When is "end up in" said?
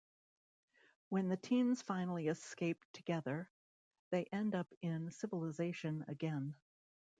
4.31-5.11